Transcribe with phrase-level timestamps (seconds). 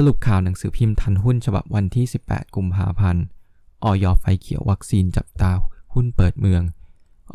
[0.00, 3.24] สรุปข่าวหนังสือพิมพ์ทันหุ้นฉบับวันที่ 18 กุมภาพันธ์
[3.84, 5.52] อย.ไฟเขียววัคซีนจับตา
[5.94, 6.62] หุ้นเปิดเมือง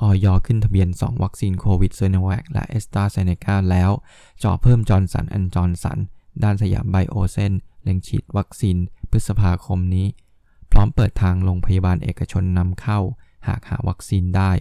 [0.01, 3.91] อย.ขึ้นทะเบียน 2 วัคซีนโควิดซิโนแวคและแอสตราเซเนกาแล้ว
[4.43, 5.99] จ่อเพิ่มจอห์นสันแอนด์จอห์นสัน
[6.43, 7.53] ด้านสยามไบโอเซน
[7.83, 8.77] เล็งฉีดวัคซีน
[9.11, 10.07] พฤษภาคมนี้
[10.71, 12.99] พร้อมเปิดทางโรงพยาบาลเอกชนนำเข้า
[13.47, 14.51] หากหาวัคซีนได้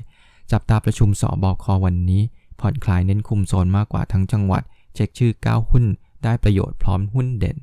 [0.53, 2.23] จับตาประชุมสอบอควันนี้
[2.61, 4.63] ผ่อนคลายเน้นคุมโซนมากกว่าทั้งจังหวัด
[4.95, 5.85] เช็คชื่อ 9 หุ้น
[6.25, 7.59] ได้ประโยชน์พร้อมหุ้นเด่น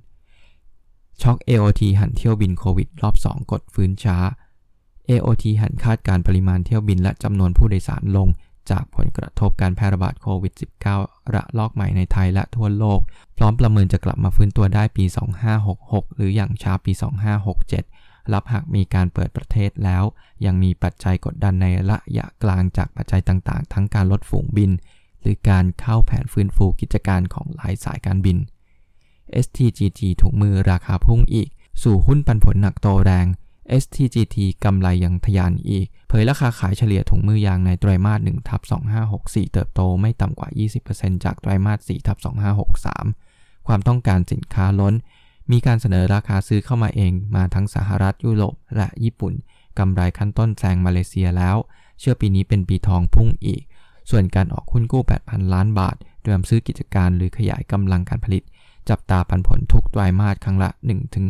[1.23, 4.17] ช็อก AOT หันเที่ยวบินโควิด รอบ 2 กดฟื้นช้า
[5.09, 8.27] AOT หันคาดการปริมาณเที่ยวบินและจำนวนผู้โดยสารลง
[8.71, 10.53] จากผลกระทบการแพร่ระบาดโควิด
[10.93, 12.99] -19 ระลอกใหม่ในไทยและทั่วโลก
[13.37, 15.05] พร้อมประเมินจะกลับมาฟื้นตัวได้ปี
[15.59, 16.91] 2566 หรืออย่างช้าปี
[17.61, 20.03] 2567 รับหากมีการเปิดประเทศแล้ว
[20.45, 24.71] ยังมีปัจจัยกดดันในระยะกลางจากปัจจัยต่างๆ ทั้งการลดฝูงบิน
[25.21, 28.37] หรือการเข้าแผนฟื้นฟูกิจการของหลายสายการบิน
[29.43, 31.49] STGG ถุงมือราคาพุ่งอีก
[31.83, 33.27] สู่หุ้นปันผลหนักโตแรง
[33.81, 38.61] STGT กำไรยังทะยานอีก เผยราคาขายเฉลี่ยถุงมือยางในไตรมาส1ทับ
[39.07, 40.49] 2564 เติบโตไม่ต่ำกว่า
[40.87, 42.17] 20%จากไตรมาส4ทับ
[42.91, 44.93] 2563 ความต้องการสินค้าล้น
[45.51, 49.33] มีการเสนอราคาซื้อเข้ามาเองมาทั้งสหรัฐยุโรปและญี่ปุ่น
[49.79, 51.57] กำไรขั้นต้นแซงมาเลเซียแล้ว
[51.99, 53.61] เชื่อปีนี้เป็นปีทองพุ่งอีก
[54.09, 58.43] ส่วนการออกหุ้นกู้ 8,000 ล้านบาทเตรียมซื้อกิจการหรือขยายกำลังการผลิต
[58.89, 60.69] จับตาปันผลทุกไตรมาสครั้งละ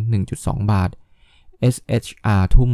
[0.06, 0.90] 1-1.2 บาท
[1.74, 2.72] SHR ทุ่ม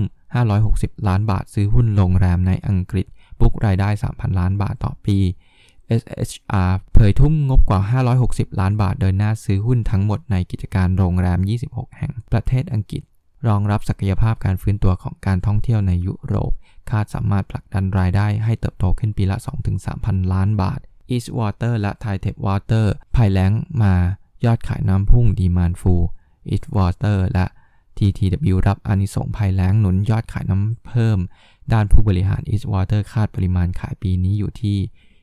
[0.52, 3.06] 560 ล้านบาทซื้อหุ้นโรงแรมในอังกฤษ
[3.40, 5.18] บุกรายได้ 3,000 ล้านบาทต่อปี
[6.02, 7.80] SHR เผยทุ่มงบกว่า
[8.22, 13.02] 560 ล้านบาทเดินหน้าซื้อหุ้นทั้งหมดในกิจการโรงแรม 26 แห่งประเทศอังกฤษ
[13.48, 16.52] รองรับศักยภาพการฟื้นตัวของการท่องเที่ยวในยุโรป
[16.90, 19.38] คาดสามารถผลักดันรายได้ให้เติบโตขึ้นปีละ
[19.86, 20.80] 2-3,000 ล้านบาท
[21.16, 23.52] East Water และ Thai Tech Water ภายแล้ง
[23.84, 23.94] มา
[24.46, 25.94] ยอดขายน้ำพุ่งดีมานฟู
[26.54, 27.46] East Water และ
[27.98, 31.20] TTW รับอานิสงส์ภัยแล้งหนุนยอดขายน้ำเพิ่ม
[31.74, 34.78] ด้านผู้บริหาร East Water คาดปริมาณขายปีนี้อยู่ที่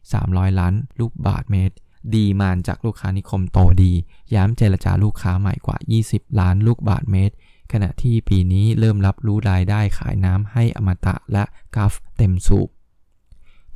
[0.06, 1.74] 300 ล้านลูกบาทเมตร
[2.14, 3.92] ดีมานจากลูกค้านิคมโตดี
[4.34, 5.76] ย้ำเจรจาลูกค้าใหม่กว่า
[6.08, 7.34] 20 ล้านลูกบาทเมตร
[7.72, 11.44] ขณะที่ปีนี้เริ่มรับรู้รายได้ขายน้ำให้อมตะและ
[11.76, 12.68] กาฟเต็มสูบ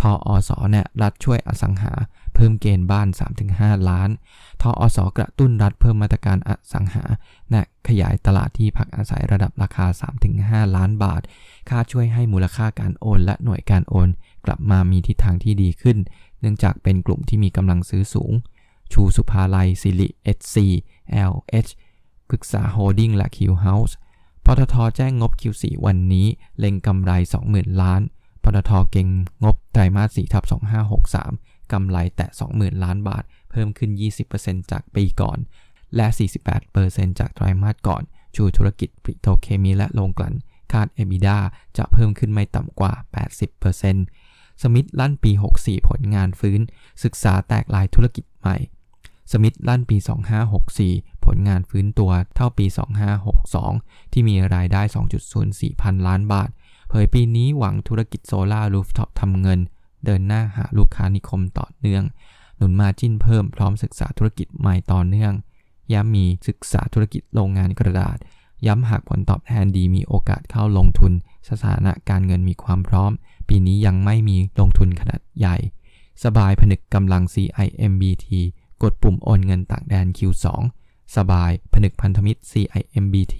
[0.00, 1.92] ทออสเนี่ยรัฐช่วยอสังหา
[2.36, 3.08] เพิ่มเกณฑ์บ้าน
[3.48, 4.10] 3-5 ล้าน
[4.62, 7.04] ทออสกระตุ้นรัฐเพิ่มมาตรการอสังหา
[7.50, 9.86] และขยายตลาดที่พักอาศัยระดับราคา
[10.30, 11.22] 3-5 ล้านบาท
[11.68, 14.08] ค่าช่วยให้มูลค่าการโอน และหน่วยการโอน
[14.46, 15.98] กลับมามีทิศทางที่ดีขึ้น
[16.40, 18.32] เนื่องจากเป็นกลุ่มที่มีกำลังซื้อสูง
[18.92, 23.96] ชูศุภาลัย SIRI SC LH พฤกษาโฮลดิ้งและคิวเฮาส์
[24.44, 26.26] ปตทแจ้งงบ Q4 วันนี้
[26.58, 27.12] เล็งกำไร
[27.46, 28.02] 20,000 ล้าน
[28.42, 29.08] ปตทเก็ง
[29.44, 30.44] งบไตรมาส4ทับ
[31.04, 33.90] 2563 กำไรแตะ 20,000 ล้านบาท เพิ่มขึ้น
[34.30, 35.38] 20%จากปีก่อน
[35.96, 36.06] และ
[36.62, 38.02] 48%จากไตรมาสก่อน
[38.34, 40.34] ชูธุรกิจปิโตรเคมีและโรงกลั่น
[40.72, 41.38] คาด EBITDA
[41.76, 42.92] จะเพิ่มขึ้นไม่ต่ำกว่า
[43.76, 46.60] 80%สมิธลั่นปี 64 ผลงานฟื้น
[47.04, 48.56] ศึกษาแตกลายธุรกิจใหม่
[49.32, 49.96] สมิธลั่นปี
[50.60, 52.66] 2564 ผลงานฟื้นตัวเท่าปี
[53.38, 54.82] 2562 ที่มีรายได้
[55.32, 56.50] 2.04 พันล้านบาท
[56.88, 59.60] เผยปีนี้หวังธุรกิจโซลารูฟท็อปทำเงิน
[60.06, 62.04] เดินหน้าหาลูกค้านิคมต่อเนื่อง
[62.56, 65.32] หนุนมาจิ้นเพิ่มพร้อมศึกษาธุรกิจใหม่ต่อเนื่อง
[65.92, 68.16] ย้ำมีศึกษาธุรกิจโรงงานกระดาษ
[68.66, 71.12] ย้ำหากผลตอบแทนดีมีโอกาสเข้าลงทุน
[71.48, 73.12] สถานะการเงินมีความพร้อม
[73.48, 75.56] ปีนี้ยังไม่มีลงทุนขนาดใหญ่
[76.24, 78.26] สบายผนึกกำลัง CIMBT
[78.82, 80.46] กดปุ่มโอนเงินต่างแดน Q2
[81.16, 83.36] สบาย ผนึกพันธมิตร CIMBT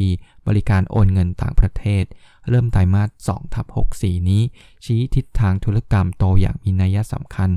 [0.47, 2.05] บริการโอนเงินต่างประเทศ
[2.51, 3.67] เริ่มไตรมาส2ทับ
[3.99, 4.43] 64 นี้
[4.85, 7.51] ชี้ทิศทางธุรกรรมโตอย่างมีนัยสำคัญ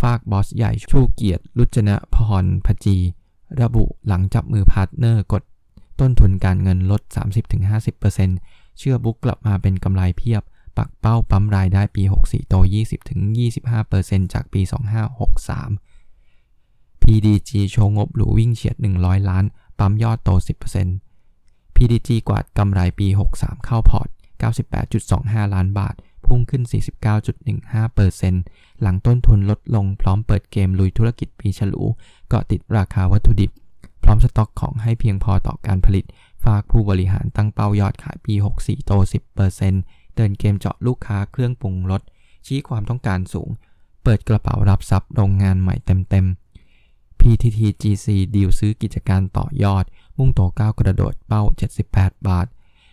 [0.00, 2.96] ฝากบอสใหญ่ชูเกียรติลุจนะพรพจี
[3.60, 5.42] ระบุหลังจับมือ partner กด
[6.00, 7.02] ต้นทุนการเงินลด
[7.90, 10.42] 30-50%เชื่อ book กลับมาเป็นกำไรเพียบ
[10.76, 12.54] ปักเป้าปั๊มรายได้ปี 64 โต
[13.24, 14.60] 20-25%จากปี
[15.42, 19.44] 2563 PDG โชว์งบหรูวิ่งเฉียด 100 ล้าน
[19.78, 20.30] ปั๊มยอดโต
[21.04, 23.06] 10% PDG กวาดกำไรปี
[23.36, 24.08] 63 เข้าพอร์ต
[24.96, 25.94] 98.25 ล้านบาท
[26.26, 26.62] พุ่งขึ้น
[27.32, 31.84] 49.15%หลังต้นทุนลดลงพร้อมเปิดเกมลุยธุรกิจปีฉลู
[32.28, 33.50] เกาะติดราคาวัตถุดิบ
[34.04, 36.04] พร้อมสต็อกของให้เพียงพอต่อการผลิต
[36.44, 38.92] ฝากผู้บริหารตั้งเป้ายอดขายปี 64 โต
[39.54, 42.02] 10%เดินเกมเจาะลูกค้าเครื่องปรุงรส
[42.46, 43.48] ชี้ความต้องการสูง
[44.02, 49.84] เปิดกระเป๋ารับทรัพย์โรงงานใหม่เต็มๆ PTTGC ดีลซื้อกิจการต่อยอด
[50.18, 51.42] มุ่งโตก้าวกระโดดเป้า
[51.84, 52.46] 78 บาท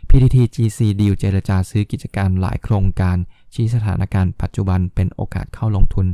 [0.08, 3.18] PTTGC ดีลเจรจาซื้อกิจการหลายโครงการ
[3.54, 6.08] ชี้สถานการณ์ปัจจุบันเป็นโอกาสเข้าลงทุน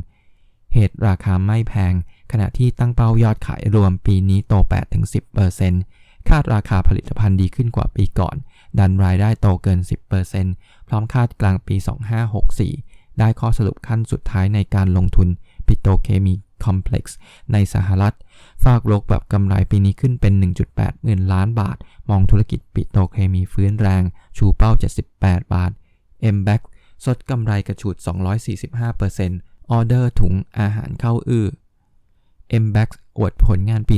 [0.74, 1.94] เหตุราคาไม่แพง
[2.32, 4.54] ขณะที่ตั้งเป้ายอดขายรวมปีนี้โต
[5.46, 8.36] 8-10%คาดราคาผลิตภัณฑ์ดีขึ้นกว่าปีก่อน
[8.78, 9.78] ดันรายได้โตเกิน
[10.34, 11.76] 10%พร้อมคาดกลางปี
[12.48, 15.28] 2564 ได้ข้อสรุปขั้นสุดท้ายในการลงทุน
[15.66, 16.34] ปิโตเคมี
[16.64, 17.16] คอมเพล็กซ์
[17.52, 18.14] ในสหรัฐ
[18.64, 20.32] ฝากโลกแบบกำไรปีนี้ขึ้นเป็น
[20.68, 21.76] 1.8หมื่นล้านบาท
[22.10, 24.02] มองธุรกิจปิโตเคมีฟื้นแรง
[24.36, 24.70] ชูเป้า
[25.12, 25.70] 78 บาท
[26.36, 26.60] m b a c
[27.04, 27.96] สดกำไรกระฉูด
[28.82, 31.46] 245%ออเดอร์ถุงอาหารเข้าอื้อ
[32.64, 33.96] m b a c อวดผลงานปี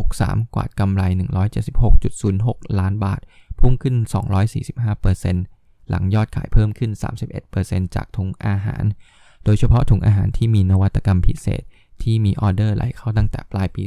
[0.00, 1.02] 2563 กวาดกำไร
[1.90, 3.20] 176.06 ล้านบาท
[3.60, 3.96] พุ่งขึ้น
[5.12, 6.90] 245%หลังยอดขายเพิ่มขึ้น
[7.42, 8.84] 31%จากถุงอาหาร
[9.44, 11.62] โดยเฉพาะถุงอาหารที่มีนวัตกรรมพิเศษ
[12.02, 13.84] ที่มีออเดอร์ไหลเข้าตั้งแต่ปลายปี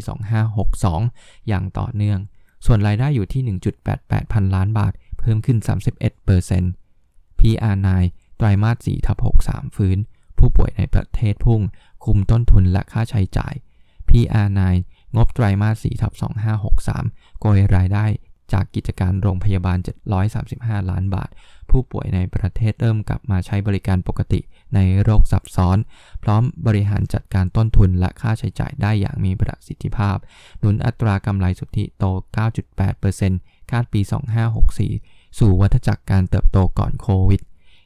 [0.72, 2.20] 2562 อย่างต่อเนื่อง
[2.66, 3.58] ส่วนรายได้อยู่ที่
[3.92, 5.58] 1.88 พันล้านบาท เพิ่มขึ้น
[6.30, 7.88] 31% PR9
[8.38, 9.18] ไตรมาส4ทับ
[9.48, 9.98] 63 ฟื้น
[10.38, 11.62] ผู้ป่วยในประเทศพุ่ง
[12.06, 13.54] คุมต้นทุนและค่าใช้จ่าย
[14.10, 14.62] PR9
[15.16, 16.14] งบไตรมาส4ทับ
[16.78, 18.06] 2563 โกยรายได้
[18.54, 19.78] จากกิจการโรงพยาบาล
[20.34, 21.30] 735 ล้านบาท
[21.70, 24.40] ผู้ป่วยในประเทศเริ่มกลับมาใช้บริการปกติ
[24.76, 25.78] ในโรคซับซ้อน
[26.24, 30.18] พร้อมบริหารจัดการต้นทุนและค่าใช้จ่ายได้อย่างมีประสิทธิภาพ
[30.60, 32.06] หนุนอัตรากำไรสุทธิโต
[32.88, 34.02] 9.8%คาดปี
[34.70, 37.42] 2564 สู่วัฏจักรการเติบโตก่อนโควิด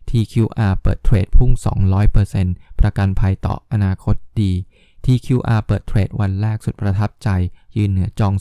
[0.10, 1.51] TQR เปิดเทรดพุ่ง
[2.16, 4.51] 200%ประกันภัยต่ออนาคตดี
[5.06, 7.30] TQR เปิดเทรดวันแรกสุดประทับใจ
[7.78, 8.34] ยืนเหนือจอง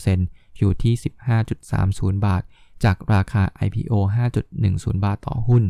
[0.00, 0.94] 200%อยู่ที่
[1.60, 2.42] 15.30 บาท
[2.84, 3.92] จากราคา IPO
[4.50, 5.64] 5.10 บาทต่อหุ้น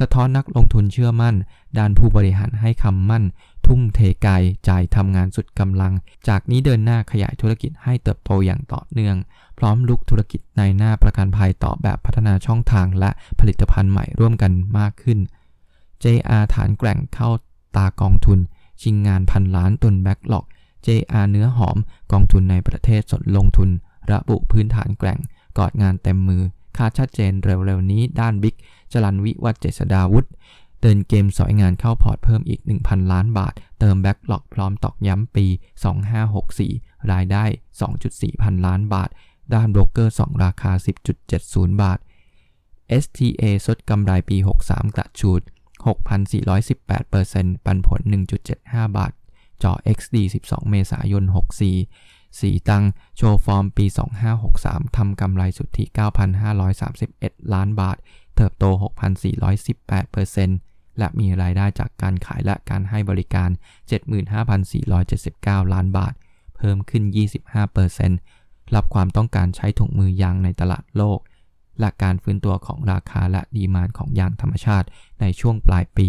[0.00, 1.34] สะท้อนนักลงทุนเชื่อมั่น
[1.78, 3.24] ด้านผู้บริหารให้คำมั่น
[3.66, 5.92] ทุ่มเทกายจ่ายทำงานสุดกำลัง
[6.28, 9.16] จากนี้เดินหน้าขยายธุรกิจให้เติบโตอย่างต่อเนื่อง
[9.58, 13.10] พร้อมลุกธุรกิจในหน้าประกันภัยต่อแบบพัฒนาช่องทางและ
[13.40, 15.18] ผลิตภัณฑ์ใหม่ร่วมกันมากขึ้น
[16.02, 17.30] JR ฐานแกร่งเข้า
[17.76, 18.38] ตากองทุน
[18.82, 20.44] ชิงงานพันล้านตุนแบ็กหลอก
[20.86, 21.76] JR เนื้อหอม
[22.12, 23.70] กองทุนในประเทศสดลงทุน
[24.10, 25.18] ระบุพื้นฐานแกร่ง
[25.58, 26.42] กอดงานเต็มมือ
[26.76, 28.54] คาดชัดเจนเร็วๆนี้ด้านบิ๊ก
[28.94, 30.24] จรัญ วิวัฒน์เจษฎาวุฒิ
[30.80, 35.46] เดินเกมสอยงานเข้าพอร์ตเพิ่มอีก 1,000 ล้านบาท เติม backlog พร้อมตอกย้ำปี
[36.48, 37.44] 2564 รายได้
[37.94, 39.10] 2.4 พันล้านบาท
[39.54, 40.72] ด้านโบรกเกอร์ ชูราคา
[41.26, 41.98] 10.70 บาท
[43.02, 44.36] STA สดกำไรปี
[44.66, 45.40] 63 กระฉูด
[46.72, 48.00] 6,418%ปันผล
[48.48, 49.12] 1.75 บาท
[49.62, 51.24] จอ XD 12 เมษายน
[51.82, 52.84] 64 สีตัง
[53.16, 53.86] โชว์ฟอร์มปี
[54.40, 55.84] 2563 ทำกำไรสุทธิ
[56.68, 57.96] 9,531 ล้านบาท
[58.36, 58.64] เติบโต
[59.42, 63.50] 6,418%และมีรายได้จากการขายและการให้บริการ
[64.40, 66.14] 75,479 ล้านบาท
[66.56, 67.02] เพิ่มขึ้น
[67.90, 71.18] 25%รับความต้องการใช้ถุงมือยางในตลาดโลก
[71.80, 74.86] และการฟื้นตัวของราคาและดีมานของยางธรรมชาติ
[75.20, 76.08] ในช่วงปลายปี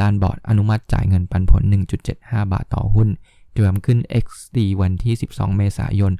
[0.00, 1.62] ด้านบอร์ดอนุมัติจ่ายเงินปันผล
[2.06, 3.08] 1.75 บาทต่อหุ้น
[3.52, 6.12] เตรียมขึ้น XD วันที่ 12 เมษายน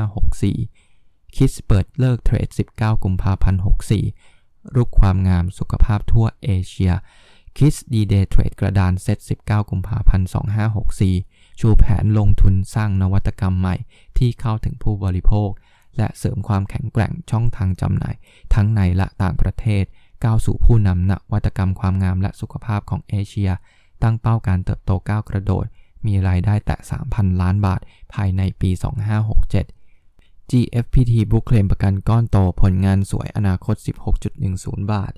[0.00, 3.60] 2564 KISS เปิดฤกษ์เทรด 19 กุมภาพันธ์
[4.02, 4.37] 64
[4.76, 6.92] รุกความงามสุขภาพทั่วเอเชีย
[7.58, 10.28] KISS ดีเดย์เทรดกระดานเซต 19 กุมภาพันธ์
[10.94, 13.76] 2564 ชูแผนลงทุนสร้างนวัตกรรมใหม่
[14.18, 15.50] ที่เข้าถึงผู้บริโภค
[15.96, 18.14] และเสริมความแข็งแกร่งช่องทางจำหน่าย
[18.54, 19.84] ทั้งในและต่างประเทศ
[20.24, 23.50] ก้าวสู่ผู้นำนวัตกรรมความงามและสุขภาพของเอเชีย
[24.02, 25.64] ตั้งเป้าการเติบโตก้าวกระโดด
[26.06, 26.76] มีรายได้แตะ
[27.10, 27.80] 3,000 ล้านบาท
[28.14, 28.70] ภายในปี
[29.46, 29.77] 2567
[30.50, 33.76] GFPT บุ๊กเคลมประกันก้อนโตผลงานสวยอนาคต
[34.34, 35.12] 16.10 บาท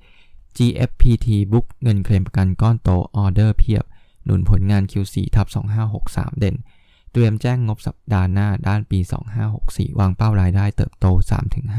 [0.57, 3.85] GFPT บุ๊กเงินเคลมประกันก้อนโตออเดอร์เพียบ
[4.25, 5.47] หนุนผลงาน Q4 ทับ
[5.93, 6.57] 2563 เด่น
[7.13, 8.99] เตรียมแจ้งงบสัปดาห์หน้าด้านปี
[9.49, 11.07] 2564 วางเป้ารายได้เติบโต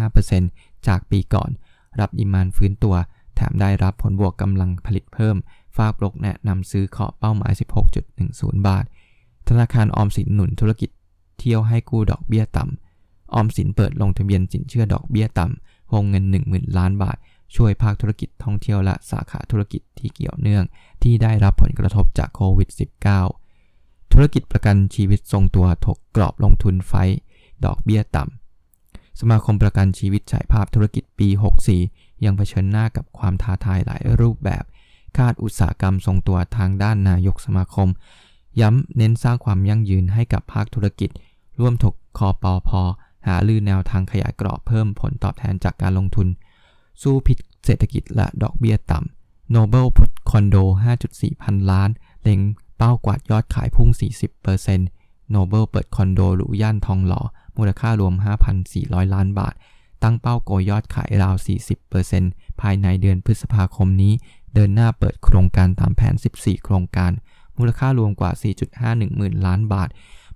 [0.08, 1.50] 3-5%จากปีก่อน
[2.00, 2.96] รับดิมานฟื้นตัว
[3.36, 5.36] แถมได้รับผลบวกกำลังผลิตเพิ่ม
[5.78, 7.54] ฝากปลกแนะนำซื้อเคาะเป้าหมาย
[8.10, 8.86] 16.10 บาท
[9.48, 10.90] ธนาคารออมสินหนุนธุรกิจ
[11.38, 12.91] เที่ยวให้กู้ดอกเบี้ยต่ำ
[13.34, 17.18] ออมสินเปิดลงทะเบียนสินเชื่อดอกเบี้ยต่ำวงเงิน 10,000 ล้านบาท
[17.56, 20.66] ช่วยภาคธุรกิจท่องเที่ยวและสาขาธุรกิจที่เกี่ยวเนื่อง
[21.04, 22.70] ที่ได้รับผลกระทบจากโควิด
[23.42, 26.94] -19 ธุรกิจประกันชีวิตทรงตัวถกกรอบลงทุนไฟ
[27.66, 31.30] ดอกเบี้ยต่ำ สมาคมประกันชีวิตฉายภาพธุรกิจปี
[31.78, 34.64] 64 ยังเผชิญหน้ากับความท้าทายหลายรูปแบบ
[35.18, 37.90] คาดอุตสาหกรรมทรงตัวทางด้านนายกสมาคม
[38.62, 41.10] ย้ำเน้นสร้างความยั่งยืนให้กับภาคธุรกิจ
[41.60, 42.82] ร่วมถกคอปอพอ
[43.28, 46.28] หาลือแนวทางขยายกรอบเพิ่มผลตอบแทนจากการลงทุน
[47.02, 50.58] สู้พิษเศรษฐกิจและดอกเบี้ยต่ำ Nobel พุทคอนโด
[51.00, 51.90] 5.4 พันล้าน
[52.22, 52.40] เล็ง
[52.78, 53.90] เป้ากวาดยอดขายพุ่ง
[54.62, 57.22] 40% Noble เปิดคอนโดหรูย่านทองหล่อ
[57.58, 58.14] มูลค่ารวม
[58.64, 59.54] 5,400 ล้านบาท
[60.04, 61.36] ตั้งเป้าโกยยอดขายราว
[61.98, 64.14] 40%ภายในเดือนพฤษภาคมนี้
[64.54, 67.12] เดินหน้าเปิดโครงการตามแผน 14 โครงการ
[67.58, 68.32] มูลค่ารวมกว่า
[68.74, 69.90] 4.51 หมื่นล้านบาท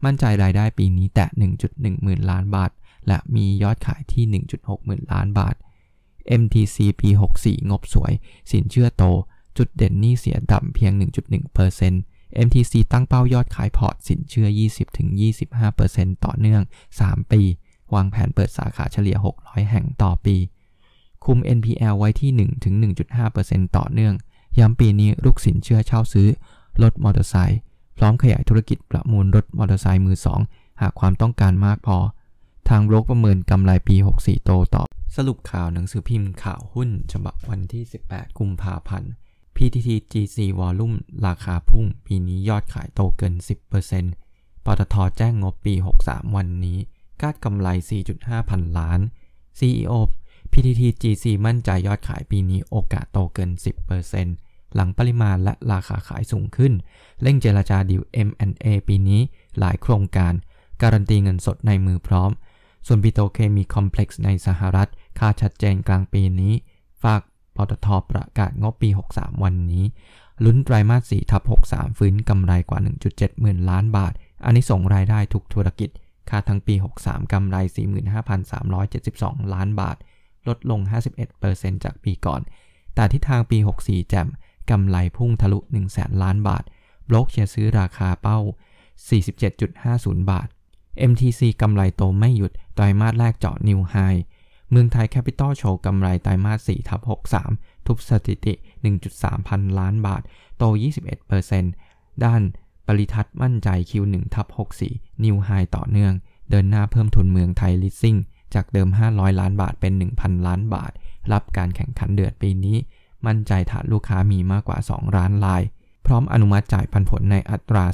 [0.05, 1.27] มั่นใจรายได้ปีนี้แตะ
[1.65, 2.71] 1.1 หมื่นล้านบาท
[3.07, 5.55] และมียอดขายที่ 1.6 หมื่นล้านบาท
[6.41, 7.09] MTC ปี
[7.41, 8.13] 64 งบสวย
[8.51, 9.03] สินเชื่อโต
[9.57, 10.91] จุดเด่นนี้เสียต่ำเพียง
[11.69, 14.47] 1.1% MTC ตั้งเป้ายอดขายพอร์ตสินเชื่อ
[15.15, 16.61] 20-25%ต่อเนื่อง
[16.97, 17.41] 3 ปี
[17.93, 20.35] วางแผนเปิดสาขาเฉลี่ย 600 แห่งต่อปี
[21.25, 22.31] คุม NPL ไว้ที่
[23.05, 24.13] 1-1.5%ต่อเนื่อง
[24.59, 26.27] ย้ำปีนี้ลูกสินเชื่อเช่าซื้อ
[26.81, 27.59] รถมอเตอร์ไซค์
[27.97, 30.39] พร้อมขยายธุรกิจประมูลรถมอเตอร์ไซค์มือสอง
[30.81, 31.97] หากความต้องการมากพอ
[32.69, 34.83] ทางโบรกประเมินกำไรปี 64 โตต่อ
[35.15, 39.11] สรุปข่าวหนังสือพิมพ์ข่าวหุ้นฉบับวันที่ 18 กุมภาพันธ์
[39.55, 40.93] PTT GC วอลุ่ม
[41.25, 43.33] ราคาพุ่ง ปีนี้ยอดขายโตเกิน
[43.99, 45.73] 10%ปตทแจ้งงบปี
[46.03, 46.77] 63 วันนี้
[47.21, 47.67] คาดกำไร
[48.09, 48.99] 4.5 พันล้าน
[49.59, 49.93] CEO
[50.51, 53.51] PTT GC มั่นใจยอดขายปีนี้โอกาสโตเกิน
[54.07, 56.73] 10% หลังปริมาณและราคาขายสูงขึ้น
[57.21, 59.21] เร่งเจรจาดีล M&A ปีนี้
[59.59, 60.33] หลายโครงการ
[60.81, 62.31] การันตีเงินสดในมือพร้อม
[62.87, 64.89] ส่วนปิโตเคมีคอมเพล็กซ์ในสหรัฐ
[65.19, 66.53] คาดชัดเจนกลางปีนี้
[67.03, 67.21] ฝาก
[67.55, 69.85] ปตทประกาศงบปี 63 วันนี้
[70.43, 72.79] ลุ้นไตรมาส4ทับ63 ฟื้นกำไรกว่า
[73.09, 74.13] 1.7 หมื่นล้านบาท
[74.45, 75.89] อันนี้ส่งรายได้ทุกธุรกิจ
[76.29, 77.57] คาดทั้งปี 63 กำไร
[78.75, 79.97] 45,372 ล้านบาท
[80.47, 80.79] ลดลง
[81.33, 82.41] 51%จากปีก่อน
[82.95, 84.27] แต่ที่ทางปี 64 แจ่ม
[84.71, 86.63] กำไรพุ่งทะลุ1 0 0 0 0แล้านบาท
[87.09, 88.39] โบรกเชียร์ซื้อราคาเป้า
[89.35, 90.47] 47.50 บาท
[91.11, 93.95] MTC กำไรโตไม่หยุดไตรมาสแรกเจาะนิวไฮ
[94.71, 97.01] เมืองไทยแคปิตอลโชว์กำไรไตรมาส4ทับ
[97.43, 98.53] 63 ทุบสถิติ
[99.01, 100.21] 1.3 พันล้านบาท
[100.57, 100.63] โต
[101.43, 102.41] 21%ด้าน
[102.87, 104.47] ปริทัศน์มั่นใจ Q1 ทับ
[104.85, 106.13] 64 นิวไฮต่อเนื่อง
[106.49, 108.17] เดินหน้าเพิ่มทุนเมืองไทยลิสซิ่ง
[108.53, 110.91] จากเดิม 500 ล้านบาทเป็น 1,000 ล้านบาท
[111.31, 112.77] รับการแข่งขันเดือดปีนี้
[113.27, 115.63] มั่นใจฐานลูกค้ามีมากกว่า 2 ล้านราย
[116.05, 117.85] พร้อมอนุมัติจ่ายปันผลในอัตรา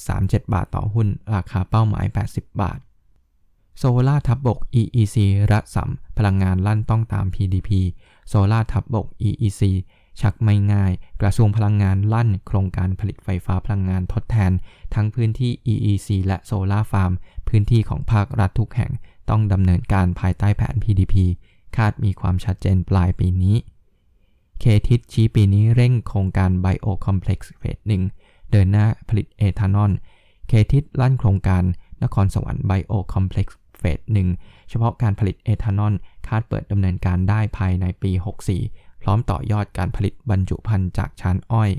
[0.00, 2.78] 0.37 บาทต่อหุ้น ราคาเป้าหมาย 80 บาท
[3.78, 5.16] โซล่าทับบก EEC
[5.50, 7.70] ระสำพลังงานลั่นต้องตาม PDP
[8.28, 9.62] โซลาร์ทัพบก EEC
[10.20, 14.52] ชักไม่ง่าย กระทรวงพลังงานลั่น โครงการผลิตไฟฟ้าพลังงานทดแทน
[14.94, 17.12] ทั้งพื้นที่ EEC และโซลาร์ฟาร์ม
[17.48, 18.92] พื้นที่ของภาครัฐทุกแห่ง
[19.30, 21.14] ต้องดำเนินการภายใต้แผน PDP
[21.76, 23.56] คาดมีความชัดเจนปลายปีนี้
[24.60, 28.02] KTIS ชี้ปีนี้เร่งโครงการไบโอคอมเพล็กซ์เฟสหนึ่ง
[28.50, 29.92] เดินหน้าผลิตเอทานอล
[30.48, 31.62] KTIS ลั่นโครงการ
[32.02, 34.28] นครสวรรค์ไบโอคอมเพล็กซ์เฟสหนึ่ง
[34.68, 35.94] เฉพาะการผลิตเอทานอล
[36.26, 38.12] คาดเปิดดำเนินการได้ภายในปี
[38.58, 41.70] 64 พร้อมต่อยอดการผลิตบรรจุภัณฑ์จากชานอ้อย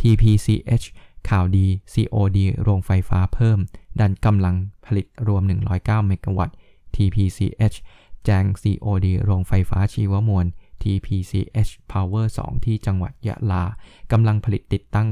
[0.00, 0.86] TPCH
[1.28, 3.58] ข่าวดี COD โรงไฟฟ้าเพิ่ม
[4.00, 5.42] ดันกำลังผลิตรวม
[5.74, 6.56] 109 เมกะวัตต์
[6.94, 7.76] TPCH
[8.24, 10.46] แจ้ง COD โรงไฟฟ้าชีวมวล
[10.82, 13.64] TPCH Power 2 ที่จังหวัดยะลา
[14.12, 15.08] กำลังผลิตติดตั้ง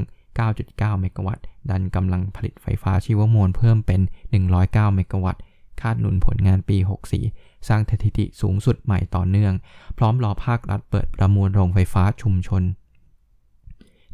[0.48, 4.00] 9.9 เมกะวัตต์ ดันกำลังผลิตไฟฟ้าชีวมวลเพิ่มเป็น
[4.48, 5.42] 109 เมกะวัตต์
[5.80, 6.76] คาดหนุนผลงานปี
[7.22, 9.54] 64 สร้างสถิติสูงสุดใหม่ต่อเนื่อง
[9.98, 12.62] พร้อมรอภาครัฐเปิดประมูลโรงไฟฟ้าชุมชน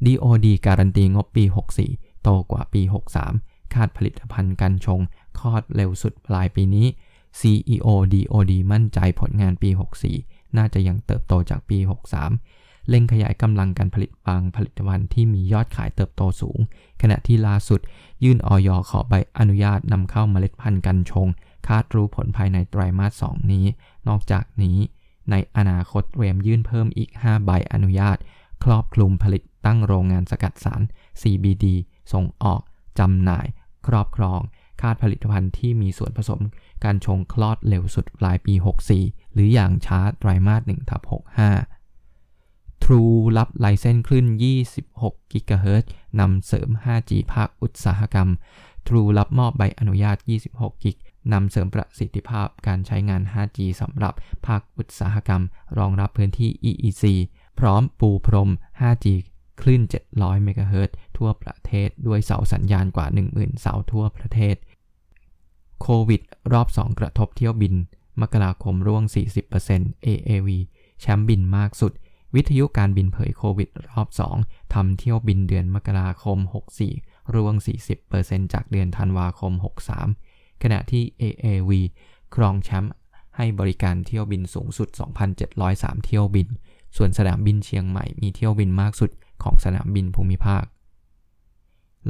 [0.06, 1.44] DOD การันตีงบปี
[1.84, 2.82] 64 โตกว่าปี
[3.28, 5.00] 63 คาดผลิตภัณฑ์กันชง
[5.38, 6.86] คลอดเร็วสุดปลายปีนี้
[7.40, 11.78] CEO DOD มั่นใจผลงานปี 64 น่าจะยังเติบโตจากปี
[12.32, 16.58] 63 เร่งขยายกำลังการผลิตบางผลิตภัณฑ์ที่มียอดขายเติบโตสูง
[17.02, 17.80] ขณะที่ล่าสุด
[18.24, 21.28] ยื่นออยขอใบอนุญาตนำเข้าเมล็ดพันธุ์กันชง
[21.66, 23.66] คาดรู้ผลภายในไตรมาส 2 นี้
[24.08, 24.78] นอกจากนี้
[25.30, 28.16] ในอนาคตเตรียมยื่นเพิ่มอีก 5 ใบอนุญาต
[28.64, 30.82] ครอบคลุมผลิตตั้งโรงงานสกัดสาร
[31.20, 31.64] CBD
[32.12, 32.60] ส่งออก
[32.98, 33.46] จำหน่าย
[33.86, 34.40] ครอบครอง
[34.80, 36.40] คาดผลิตภัณฑ์ที่มีส่วนผสม
[36.84, 38.54] การชงคลอดเร็วสุดปลายปี
[38.94, 44.26] 64 หรืออย่างช้าไตรมาส1ทับ65 True รับไลเซนส์คลื่น
[44.80, 48.28] 26กิกะเฮิรตซ์นำเสริม 5G ภาคอุตสาหกรรม
[48.86, 50.16] True รับมอบใบอนุญาต
[50.50, 50.96] 26 กิก
[51.32, 54.14] นำเสริมประสิทธิภาพการใช้งาน 5G สำหรับ
[54.46, 55.42] ภาคอุตสาหกรรม
[55.78, 57.04] รองรับพื้นที่ EEC
[57.58, 58.50] พร้อมปูพรม
[58.80, 59.06] 5G
[59.60, 64.56] คลื่น 700 เมกะเฮิรตซ์ทั่วประเทศ ด้วยเสาสัญญาณกว่า 10,000 เสาทั่วประเทศ
[65.82, 66.22] โควิด
[66.52, 67.74] รอบ 2 กระทบเที่ยวบิน
[68.20, 69.02] มกราคมร่วง
[69.54, 70.48] 40% AAV
[71.00, 71.92] แชมป์บินมากสุด
[72.34, 74.08] วิทยุการบินเผยโควิดรอบ
[74.40, 76.38] 2 ทำเที่ยวบินเดือนมกราคม
[76.86, 77.54] 64 ร่วง
[78.04, 79.52] 40%จากเดือนธันวาคม
[80.08, 81.70] 63 ขณะที่ AAV
[82.34, 82.92] ครองแชมป์
[83.36, 84.88] ให้บริการเที่ยวบินสูงสุด
[85.46, 86.48] 2,703 เที่ยวบิน
[86.96, 89.10] ส่วนสนามบินเชียงใหม่มีเที่ยวบินมากสุด
[89.42, 90.64] ของสนามบินภูมิภาค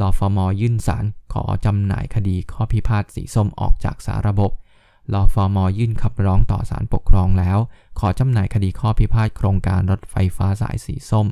[0.01, 4.51] รอฟมอยื่นสารขอจำหน่ายคดีข้อพิพาทสีส้มออกจากสาระบบ
[5.13, 7.59] รอฟอมอยื่นขับร้องต่อศาลปกครองแล้ว
[7.99, 11.27] ขอจำหน่ายคดีข้อพิพาทโครงการรถไฟฟ้าสายสีส้ม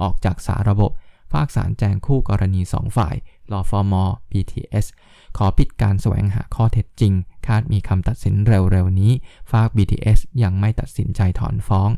[0.00, 0.90] ออกจากสาระบบ
[1.32, 3.14] ภาคศาลแจงคู่กรณีสองฝ่าย
[3.52, 4.86] รอฟอร์มอ BTS
[5.36, 7.12] ขอปิดการแสวงหาข้อเท็จจริง
[7.46, 9.12] คาดมีคำตัดสินเร็วๆนี้
[9.50, 11.90] ฝาก BTS ยังไม่ตัดสินใจถอนฟ้อง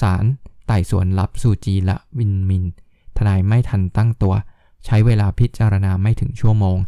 [0.00, 0.24] ศาล
[0.66, 2.64] ไต่สวนรับซูจีและวินมิน
[3.16, 4.34] ทนายไม่ทันตั้งตัว
[4.84, 6.78] ใช้เวลาพิจารณาไม่ถึงชั่วโมง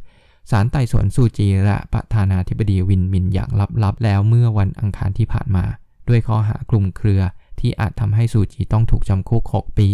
[0.51, 3.51] ศาลไต่สวนซูจีและประธานาธิบดีวินมินอย่าง
[3.85, 5.65] ลับๆ แล้วเมื่อวันอังคารที่ผ่านมา
[6.09, 7.23] ด้วยข้อหากลุ่มเครือ
[7.61, 9.89] ที่อาจทำให้ซูจีต้องถูกจำคุก 6 ปี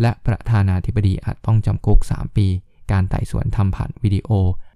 [0.00, 2.46] และประธานาธิบดีอาจต้องจำคุก 3 ปี
[2.92, 4.28] การไต่สวนทำผ่านวิดีโอ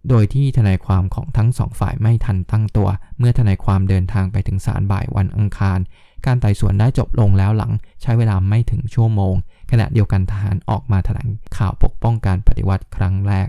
[0.09, 2.89] โดยที่ทนายความของทั้งสองฝ่ายไม่ทันตั้งตัว
[3.19, 5.79] เมื่อทนายความเดินทางไปถึงศาลบ่ายวันอังคาร
[6.27, 9.35] การไต่สวนได้จบลงแล้วหลังใช้เวลาไม่ถึงชั่วโมง
[9.71, 13.49] ขณะเดียวกันทหารออกมาแถลงข่าวปกป้องการปฏิวัติครั้งแรก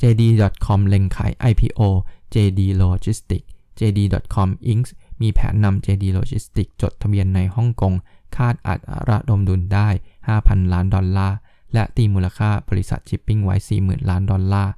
[0.00, 1.80] JD.com เล็งขาย IPO
[2.34, 4.86] JD Logistics JD.com Inc.
[5.20, 7.94] มีแผนนำ JD Logistics จดทะเบียนในฮ่องกง
[8.36, 9.88] คาดอาจระดมทุนได้
[10.30, 11.36] 5,000 ล้านดอลลาร์
[11.74, 14.72] และตีมูลค่าบริษัทชิปปิ้งไว้ 40,000 ล้านดอลลาร์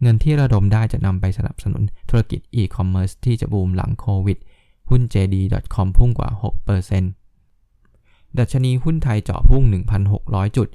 [0.00, 4.38] เงินที่ระดมได้จะนำไปสนับสนุนธุรกิจอีคอมเมิร์ซที่จะบูมหลังโควิด
[4.88, 6.30] หุ้น JD.com พุ่งกว่า
[7.14, 9.62] 6%ดัชนีหุ้นไทยจ่อพุ่ง
[10.10, 10.68] 1,600 จุด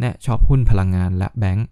[0.00, 1.66] แนะชอปหุ้นพลังงานและแบงก์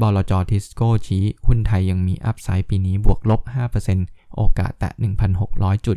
[0.00, 3.40] บลจ.ทิสโก้ชี้ หุ้นไทยยังมี upside ปีนี้บวกลบ
[3.88, 4.90] 5%โอกาสแตะ
[5.38, 5.96] 1,600 จุด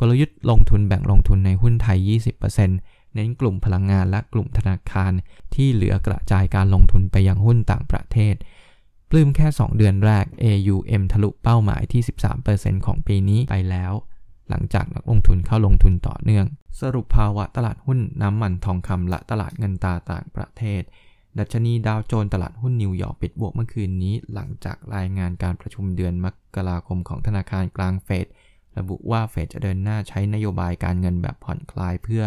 [0.00, 1.98] กลยุทธ์ลงทุนแบ่งลงทุนในหุ้นไทย
[2.56, 5.12] 20%เน้นกลุ่มพลังงานและกลุ่มธนาคาร
[5.54, 8.34] ที่เหลือกระจายการลงทุนไปยังหุ้นต่างประเทศ
[9.10, 12.02] ปลื้มแค่ 2 เดือนแรก AUM ทะลุเป้าหมายที่
[12.44, 13.92] 13%ของปีนี้ไปแล้ว
[14.48, 16.46] หลังจากนักลงทุนเข้าลงทุนต่อเนื่อง
[16.80, 20.82] สรุปภาวะตลาดหุ้นน้ำมันทองคำและตลาดเงินตาต่างประเทศ
[21.38, 26.26] ดัชนีดาวโจนส์ตลาดหุ้นนิวยอร์กปิดบวกเมื่อคืนนี้ หลังจากรายงานการประชุมเดือนม
[26.56, 28.26] กราคมของธนาคารกลางเฟด
[28.78, 32.22] ระบุว่าเฟดจะเดินหน้าใช้นโยบายการเงินแบบผ่อนคลายเพื่อ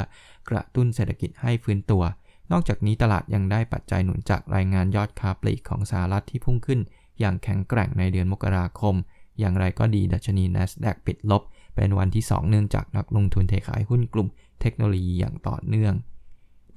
[0.49, 2.03] กระตุ้นเศรษฐกิจให้ฟื้นตัว
[2.51, 6.79] นอกจากนี้ตลาดยังได้ปัจจัยหนุนจากรายงานยอดค้าปลีกของสหรัฐที่พุ่งขึ้น
[7.19, 8.95] อย่างแข็งแกร่งในเดือนมกราคม
[9.39, 11.41] อย่างไรก็ดีดัชนี NASDAQ ปิดลบ
[11.75, 14.27] เป็นวันที่ 2 เนื่องจากนักลงทุนเทขายหุ้นกลุ่ม
[14.61, 15.93] เทคโนโลยีอย่างต่อเนื่อง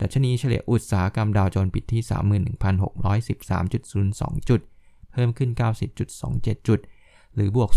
[0.01, 2.03] ดัชนีเฉลี่ยอุตสาหกรรมดาวโจนส์ปิดที่
[2.59, 4.61] 31,613.02 จุด
[5.13, 5.51] เพิ่มขึ้น
[6.09, 6.81] 90.27 จุด
[7.35, 7.71] หรือบวก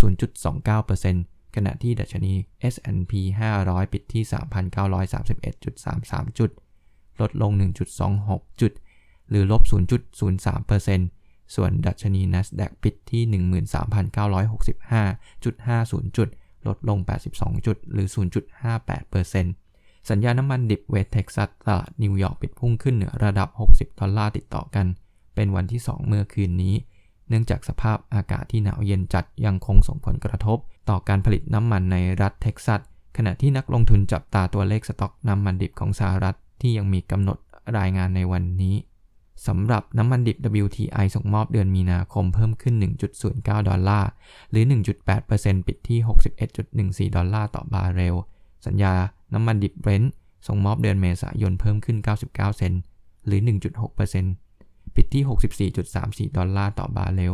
[0.73, 2.33] 0.29%ขณะที่ดัชนี
[2.73, 3.13] S&P
[3.57, 6.49] 500 ปิดที่ 3,931.33 จุด
[7.21, 7.51] ลดลง
[8.05, 8.71] 1.26 จุด
[9.29, 9.61] หรือลบ
[10.27, 13.23] 0.03%ส่วนดัชนี NASDAQ ปิดที่
[15.43, 16.29] 13,965.50 จุด
[16.67, 16.99] ลดลง
[17.31, 19.66] 82 จุด หรือ 0.58%
[20.09, 24.85] สัญญาน้ำมันดิบเวสเท็กซัสตลาดนิวยอร์กปิดพุ่งขึ้นเหนือระดับ 60 ดอลลาร์ติดต่อกัน
[25.35, 26.75] เป็นวันที่ 2 เมื่อคืนนี้
[27.29, 30.57] เนื่องจากสภาพอากาศที่หนาวเย็นจัดยังคงส่งผลกระทบ
[30.89, 32.79] ต่อการผลิตน้ำมันในรัฐเท็กซัส
[33.17, 37.37] ขณะที่นักลงทุนจับตาตัวเลขสต็อกน้ำมันดิบของสหรัฐที่ยังมีกำหนด
[37.77, 38.75] รายงานในวันนี้
[39.47, 42.75] สำหรับน้ำมันดิบ WTI ส่งมอบเดือนมีนาคมเพิ่มขึ้น
[43.21, 44.09] 1.09 ดอลลาร์
[44.51, 44.63] หรือ
[45.15, 45.99] 1.8%ปิดที่
[47.07, 48.15] 61.14 ดอลลาร์ต่อบาร์เรล
[48.65, 48.93] สัญญา
[49.33, 50.13] น้ำมันดิบเบรนท์
[50.47, 52.81] ส่งมอบเดือนเมษายนเพิ่มขึ้น 99 เซนต์
[53.25, 53.39] หรือ
[54.17, 55.71] 1.6%ปิดที่
[56.29, 57.33] 64.34 ดอลลาร์ต่อบาร์เรล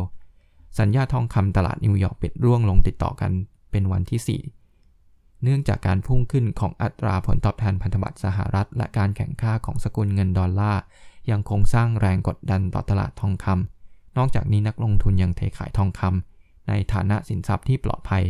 [0.78, 3.32] สัญญาทองคำตลาดนิวยอร์กปิดร่วงลงติดต่อกัน
[3.70, 4.40] เป็นวันที่
[4.86, 10.82] 4 เนื่องจากการพุ่งขึ้นของอัตราผลตอบแทนพันธบัตรสหรัฐ และการแข็งค่าของสกุลเงินดอลลาร์
[11.30, 18.24] ยังคงสร้างแรงกดดันต่อตลาดทองคำนอกจากนี้นักลงทุนยังเทขายทองคำในฐานะสินทรัพย์ที่ปลอดภัย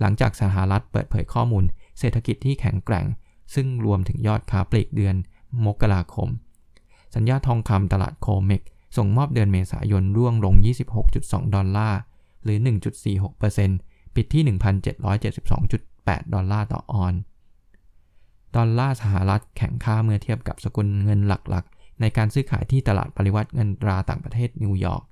[0.00, 1.64] หลังจากสหรัฐเปิดเผยข้อมูล
[1.98, 3.06] เศรษฐกิจที่แข็งแกร่ง
[3.54, 5.16] ซึ่งรวมถึงยอดค้าปลีกเดือน
[5.64, 6.28] มกราคม
[7.14, 8.62] สัญญาทองคำตลาดโคเมก
[8.96, 10.54] ส่งมอบเดือนเมษายนร่วงลง
[11.04, 11.98] 26.2 ดอลลาร์
[12.44, 12.58] หรือ
[13.36, 14.42] 1.46%ปิดที่
[15.38, 17.14] 1,772.8 ดอลลาร์ต่อออน
[18.56, 25.02] ดอลลาร์สหรัฐแข็งค่าเมื่อเทียบกับสกุลเงินหลักๆ ในการซื้อขายที่ตลาดปริวัติเงินตราต่างประเทศนิวยอร์ก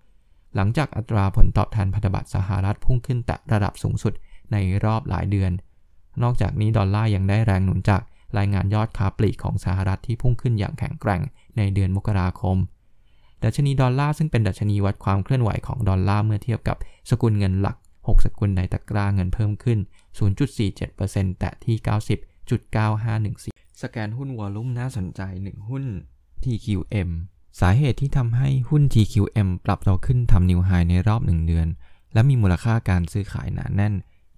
[0.57, 4.13] หลังจากอัตราผลตอบแทนพันธบัตรสหรัฐพุ่งขึ้นแตะระดับสูงสุด
[4.53, 5.53] ในรอบหลายเดือน
[6.23, 8.03] นอกจากนี้ดอลลาร์ยังได้แรงหนุนจาก
[8.39, 11.23] รายงานยอดค้าปลีกของสหรัฐที่พุ่งขึ้นอย่างแข็งแกร่ง
[11.57, 12.57] ในเดือนมกราคม
[13.45, 16.77] ดัชนีดอลลาร์ซึ่งเป็นดัชนีวัดความเคลื่อนไหวของดอลลาร์เมื่อเทียบกับ
[17.11, 19.79] สกุลเงินหลัก 6 สกุลในตะกร้าเงินเพิ่มขึ้น
[20.59, 21.77] 0.47%แต่ที่
[22.43, 25.85] 90.9514 สแกนหุ้นวอลุ่มน่าสนใจ 1 หุ้น
[26.43, 27.11] TQM
[27.61, 31.69] สาเหตุที่ทำให้หุ้น TQM ปรับตัวขึ้นทำนิวไฮในรอบ 1 เดือน
[32.13, 33.95] และมีมูลค่าการซื้อขายหนาแน่น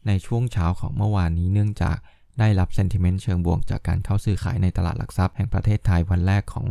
[0.08, 1.96] ในช่วงเช้าของเมื่อวานนี้เนื่องจาก
[2.38, 6.66] ได้รับเซนติเมนต์เชิงบวกจากการเข้าซื้อขายในตลาดหลักทรัพย์แห่งประเทศไทยวันแรกของ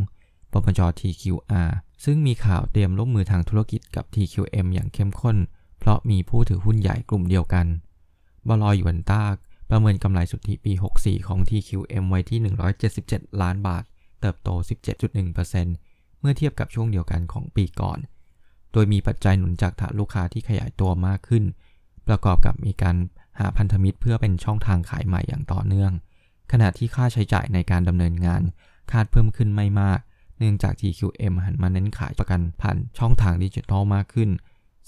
[0.52, 1.70] ปปจ TQR
[2.04, 5.36] ซึ่งมีข่าวเตรียมร่วมมือทางธุรกิจกับ TQM อย่างเข้มข้น
[5.78, 7.66] เพราะมีผู้ถือหุ้นใหญ่กลุ่มเดียวกัน
[8.48, 9.22] บลอยหยวนต้า
[9.70, 12.38] ประเมินกำไรสุทธิปี 64 ของ TQM ไว้ที่
[12.90, 13.84] 177 ล้านบาท
[14.20, 14.48] เติบโต
[15.14, 17.98] 17.1%เมื่อเทียบกับช่วงเดียวกันของปีก่อน
[18.72, 21.44] โดยมีปัจจัยหนุนจากฐานลูกค้าที่ขยายตัวมากขึ้น
[22.08, 22.96] ประกอบกับมีการ
[23.38, 25.92] หาพันธมิตรเพื่อเป็นช่องทางขายใหม่อย่างต่อเนื่อง
[26.52, 28.42] ขณะที่ค่าใช้จ่ายในการดำเนินงาน
[28.90, 30.00] คาดเพิ่มขึ้นไม่มาก
[30.38, 34.30] เนื่องจาก TQM หันมาเน้นขายประกันผ่านช่องทางดิจิทัลมากขึ้น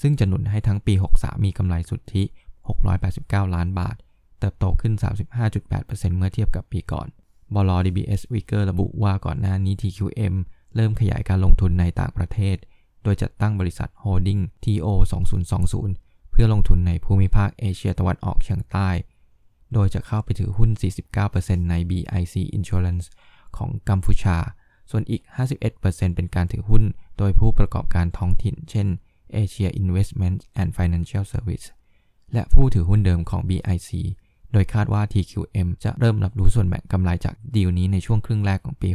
[0.00, 2.22] ซึ่งจะหนุนให้ทั้งปี 63 มีกำไรสุทธิ
[2.88, 3.96] 689 ล้านบาท
[4.38, 4.94] เติบโตขึ้น
[5.56, 7.08] 35.8%เมื่อเทียบกับปีก่อน
[7.54, 10.34] บล DBS Wicker ระบุว่าก่อนหน้านี้ TQM
[10.76, 12.56] เริ่มขยายการลงทุนในต่างประเทศ
[13.02, 14.86] โดยจัดตั้งบริษัท Holding TO
[15.52, 18.88] 2020 เพื่อลงทุนในภูมิภาคเอเชียตะวันออกเฉียงใต้
[19.72, 20.70] โดยจะเข้าไปถือหุ้น
[21.20, 23.06] 49%ใน BIC Insurance
[23.56, 24.36] ของกัมพูชา
[24.90, 25.22] ส่วนอีก
[25.68, 26.82] 51%เป็นการถือหุ้น
[27.18, 28.86] โดยผู้ประกอบการท้องถิ่น เช่น
[29.42, 31.66] Asia Investment and Financial Service
[32.32, 33.90] และผู้ถือหุ้นเดิมของ BIC
[34.52, 38.90] โดยคาดว่า TQM จะเริ่มรับรู้ส่วนแบ่งกำไรจากดีลนี้ในช่วงครึ่งแรกของปี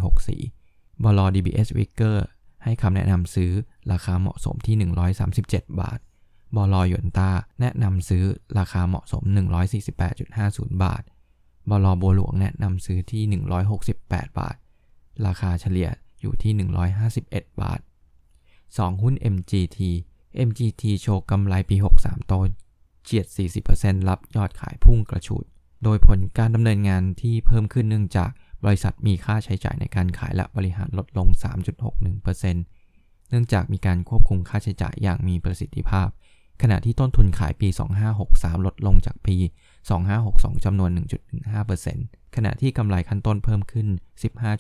[0.50, 2.18] 64 บล DBS Wicker
[2.64, 3.52] ให้คำแนะนำซื้อ
[3.92, 4.76] ราคาเหมาะสมที่
[5.28, 6.00] 137 บาท
[6.56, 8.24] บลอยวนต้าแนะนำซื้อ
[8.60, 9.24] ราคาเหมาะสม
[10.04, 11.04] 148.50 บาท
[11.70, 13.24] บลบัวหลวงแนะนำซื้อที่
[13.82, 14.56] 168 บาท
[15.26, 15.90] ราคาเฉลี่ย
[16.22, 16.54] อยู่ที่
[17.08, 17.80] 151 บาท
[18.42, 19.80] 2 หุ้น MGT
[20.48, 22.34] MGT โชว์กำไรปี 63 โต
[23.04, 23.26] เฉียด
[23.68, 25.46] 40%รับยอดขายพุ่งกระฉูด
[25.84, 28.30] โดยผลการดำเนินงานที่เพิ่มขึ้นเนื่องจาก
[28.66, 31.28] บริษัทมีค่าใช้จ่ายในการขายและบริหารลดลง
[32.04, 36.08] 3.61%เนื่องจากมีการควบคุมค่าใช้จ่ายอย่างมีประสิทธิภาพ
[36.62, 37.68] ขณะที่ต้นทุนขายปี
[38.18, 39.36] 2563 ลดลงจากปี
[40.02, 40.90] 2562 จำนวน
[41.64, 43.88] 1.15%ขณะที่กำไรขั้นต้นเพิ่มขึ้น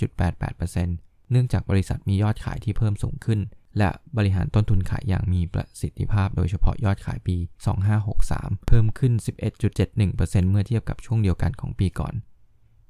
[0.10, 3.39] 15.88%เนื่องจากบริษัทมียอดขายที่เพิ่มสูงขึ้น
[3.77, 7.38] และบริหารต้นทุนขายอย่างมีประสิทธิภาพ โดยเฉพาะยอดขายปี
[8.01, 9.13] 2563 เพิ่มขึ้น
[9.81, 12.13] 11.71%เมื่อเทียบกับช่วงเดียวกันของปีก่อน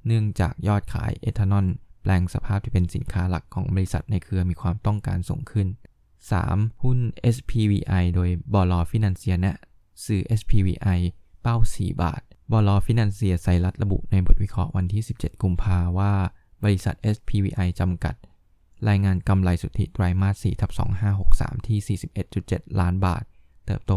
[0.08, 1.66] เนื่องจากยอดขายเอทานอล
[2.02, 5.68] แปลงสภาพที่เป็นสินค้าหลักของบริษัทในเครือมีความต้องการสูงขึ้น
[6.32, 6.84] 3.
[6.84, 7.00] หุ้น
[7.36, 9.56] SPVI โดยบอลอฟินันเซียนะ
[10.06, 11.00] ซื้อ SPVI
[11.42, 16.14] เป้า 4 บาทบอลอฟินันเซียไซรัตระบุในบทวิเคราะห์วันที่ 17 กุมภาว่า
[16.64, 18.16] บริษัท SPVI จำกัด
[18.90, 20.72] รายงานกำไรสุทธิไตรมาส4ทับ
[21.20, 22.00] 2563 ที่
[22.36, 23.24] 41.7 ล้านบาท
[23.66, 23.92] เติบโต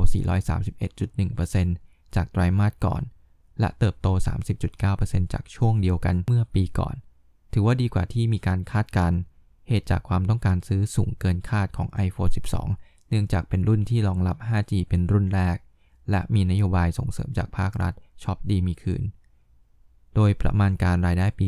[0.84, 3.02] 431.1%จากไตรมาสก่อน
[3.60, 4.08] และเติบโต
[4.70, 6.94] 30.9%จากช่วงเดียวกันเมื่อปีก่อน
[7.52, 9.18] ถือว่าดีกว่าที่มีการคาดการณ์
[9.68, 12.32] เหตุจากความต้องการซื้อสูงเกินคาดของ iPhone
[12.68, 15.56] 12 เนื่องจากเป็นรุ่นที่รองรับ 5G เป็นรุ่นแรก
[16.10, 19.02] และมีนโยบายส่งเสริมจากภาครัฐช็อปดีมีคืน
[20.14, 21.46] โดยประมาณการรายได้ปี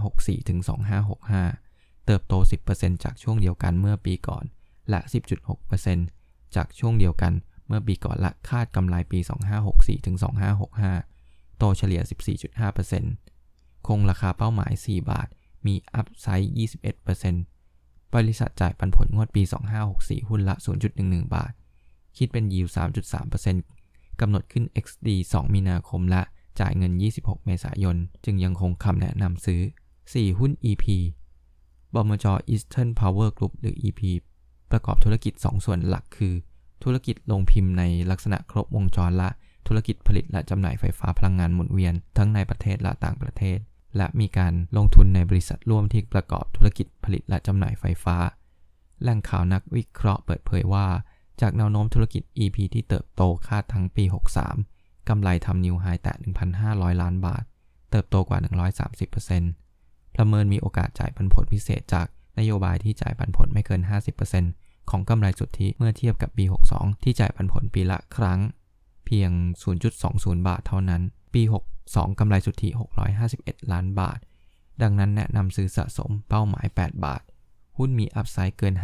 [0.00, 0.58] 2564 ถึง
[1.32, 2.34] 2565 เติบโต
[2.68, 4.44] 10%จากช่วงเดียวกันเมื่อปีก่อน
[4.90, 5.00] และ
[5.76, 7.32] 10.6%จากช่วงเดียวกัน
[7.66, 9.18] เมื่อปีก่อนและคาดกำไรปี
[9.62, 10.16] 2564 ถึง
[10.86, 12.00] 2565 โตเฉลี่ย
[13.08, 15.28] 14.5%คงราคาเป้าหมาย 4 บาท
[15.66, 17.51] มีอัพไซด์ 21%
[18.14, 19.42] บริษัทจ่ายปันผลงวดปี
[19.84, 20.54] 2564 หุ้นละ
[20.94, 21.52] 0.11 บาท
[22.16, 22.66] คิดเป็นยิว
[23.42, 26.22] 3.3%กำหนดขึ้น XD 2 มีนาคมและ
[26.60, 29.60] จ่ายเงิน 26 เมษายน จึงยังคงคำแนะนำซื้อ
[30.00, 30.84] 4 หุ้น EP
[31.94, 34.00] บมจ Eastern Power Group หรือ EP
[34.70, 36.34] ประกอบธุรกิจ 2 ส่วนหลักคือ
[36.82, 39.28] ธุรกิจลงพิมพ์ในลักษณะครบวงจรและ
[39.66, 43.58] ธุรกิจผลิตและจำหน่ายไฟฟ้าพลังงานหมุนเวียน ทั้งในประเทศและต่างประเทศ
[43.96, 48.16] และมีการลงทุนในบริษัทร่วมที่ประกอบธุรกิจผลิตและจำหน่ายไฟฟ้า
[49.02, 50.86] แหล่งข่าวนักวิเคราะห์เปิดเผยว่า
[51.40, 54.04] จากแนวโน้มธุรกิจ EP ที่เติบโตคาดทั้งปี
[54.54, 56.14] 63 กำไรทำนิวไฮแตะ
[56.58, 57.44] 1,500 ล้านบาท
[57.90, 58.38] เติบโตกว่า
[59.46, 62.06] 130%ประเมินมีโอกาสจ่ายปันผลพิเศษจาก
[62.38, 63.80] นโยบายที่จ่ายปันผลไม่เกิน
[64.34, 68.40] 50%ของกำไรสุทธิเมื่อเทียบกับปี 62 ที่จ่ายปันผลปีละครั้ง
[69.06, 69.30] เพียง
[69.88, 71.02] 0.20 บาทเท่านั้น
[71.34, 71.42] ปี
[71.96, 72.18] 2.
[72.18, 72.68] กำไรสุทธิ
[73.20, 74.18] 651 ล้านบาท
[74.82, 77.22] ดังนั้นแนะนำซื้อสะสมเป้าหมาย 8 บาท
[77.78, 78.74] หุ้นมีอัพไซด์เกิน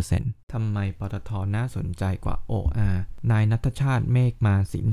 [0.00, 2.96] 50%ทำไมปตทน่าสนใจกว่า OR
[3.30, 4.86] นายนัทชาติเมฆมาสิน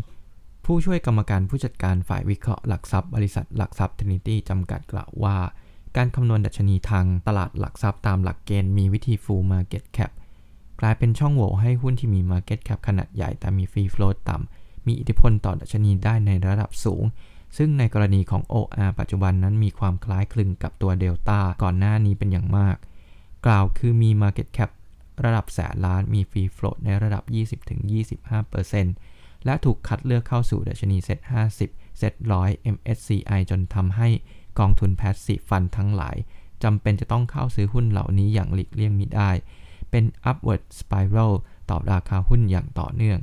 [0.65, 5.37] ผู้ช่วยกรรมการผู้จัดการฝ่ายวิเคราะห์หลักทรัพย์บริษัทหลักทรัพย์ทรินิตี้จำกัดกล่าวว่า
[5.97, 10.11] การคำนวณดัชนีทางตลาดหลักทรัพย์ตามหลักเกณฑ์มีวิธี full market cap
[10.81, 17.03] กลายเป็นช่องโหว่ให้หุ้นที่มี market cap ขนาดใหญ่แต่มี free float ต่ำมีอิทธิพลต่อดัชนีได้ในระดับสูง
[17.57, 22.75] ซึ่งในกรณีของ OR ปัจจุบันนั้นมีความคล้ายคลึงกับตัวเดลต้าก่อนหน้านี้เป็นอย่างมาก
[23.45, 24.69] กล่าวคือมี market cap
[25.23, 27.23] ระดับแสนล้านมี free float ในระดับ
[28.29, 31.19] 20-25%และถูกคัดเลือกเข้าสู่ดัชนี SET50
[31.59, 34.07] SET100 MSCI จนทำให้
[34.59, 36.15] กองทุน passive fund ทั้งหลาย
[36.63, 39.31] จำเป็นจะต้องเข้าซื้อหุ้นเหล่านี้อย่างหลีกเลี่ยงมิได้
[39.91, 41.33] เป็น upward spiral
[41.69, 43.19] ต่อราคาหุ้นอย่างต่อเนื่อง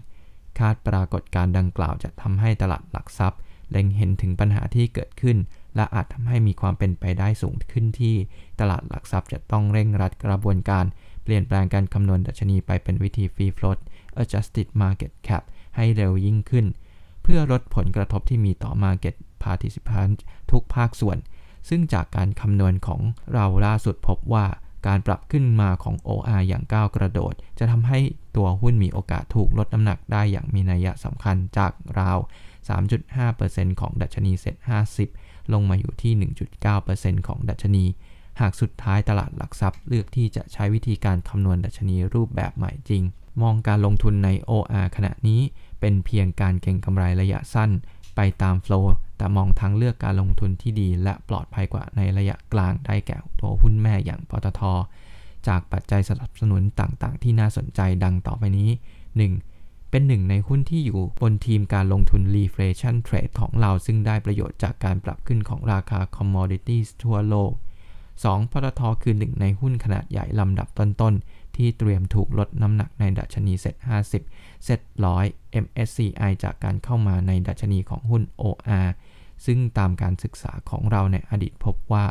[0.59, 3.41] คาดปรากฏการดังกล่าวจะทำให้ตลาดหลักทรัพย์
[3.73, 5.37] เล็งเห็นถึงปัญหาที่เกิดขึ้น
[5.77, 8.15] และอาจทำให้มีความเป็นไปได้สูงขึ้นที่
[8.61, 10.85] ตลาดหลักทรัพย์จะต้องเร่งรัดกระบวนการ
[11.25, 13.79] เปลี่ยนแปลงการคำนวณดัชนีไปเป็นวิธี Free Float
[14.23, 15.43] Adjusted Market Cap
[15.77, 16.67] ให้เร็วยิ่งขึ้น
[17.23, 20.17] เพื่อลดผลกระทบที่มีต่อ Market Participant
[20.51, 21.19] ทุกภาคส่วน
[21.69, 23.01] ซึ่งจากการคำนวณของ
[23.35, 24.47] เราล่าสุดพบว่า
[24.87, 27.99] การปรับขึ้นมาของ OR อย่างก้าวกระโดด จะทำให้
[28.37, 32.19] ตัวหุ้นมีโอกาสถูกลดน้ำหนักได้อย่างมีนัยสำคัญจากราว
[32.69, 34.57] 3.5%ของดัชนีเซ็ต
[35.05, 36.13] 50 ลงมาอยู่ที่
[36.71, 37.85] 1.9%ของดัชนี
[38.41, 43.03] หากสุดท้ายตลาดหลักทรัพย์ เลือกที่จะใช้วิธีการคำนวณดัชนีรูปแบบใหม่จริง
[43.43, 45.41] มองการลงทุนใน OR ขณะนี้
[45.81, 47.71] เป็นเพียงการเก็งกำไรระยะสั้น
[48.17, 54.61] ไปตามโฟล์แต่มองทางเลือกการลงทุนที่ดี และปลอดภัยกว่าในระยะกลางได้แก่ตัวหุ้นแม่อย่างปตท
[55.49, 58.71] จากปัจจัยสนับสนุนต่างๆ ที่น่าสนใจดังต่อไปนี้
[59.17, 59.52] 1.
[59.95, 67.53] เป็นหนึ่งในหุ้นที่อยู่บนทีมการลงทุน reflation trade ของเรา ซึ่งได้ประโยชน์จากการปรับขึ้นของราคา commodities ทั่วโลก
[68.03, 68.53] 2.
[68.53, 73.75] ปตทคือหนึ่งในหุ้นขนาดใหญ่ลำดับต้นๆ ที่เตรียมถูกลดน้ำหนักในดัชนี SET50
[74.21, 78.89] SET100 MSCI จากการเข้ามาในดัชนีของหุ้น OR
[79.47, 82.05] ซึ่งตามการศึกษาของเราในอดีตพบว่า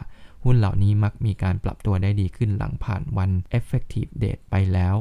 [0.43, 4.95] หุ้นเหล่านี้มักมีการปรับตัวได้ดีขึ้นหลังผ่านวัน effective date ไปแล้ว